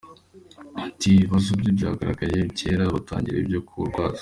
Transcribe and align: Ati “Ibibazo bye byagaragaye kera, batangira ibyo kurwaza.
Ati 0.85 1.07
“Ibibazo 1.13 1.49
bye 1.59 1.71
byagaragaye 1.77 2.39
kera, 2.57 2.83
batangira 2.95 3.37
ibyo 3.43 3.59
kurwaza. 3.67 4.19